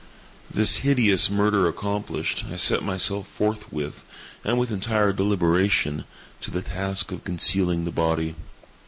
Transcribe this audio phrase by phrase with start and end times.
[0.49, 4.03] This hideous murder accomplished, I set myself forthwith,
[4.43, 6.05] and with entire deliberation,
[6.41, 8.33] to the task of concealing the body.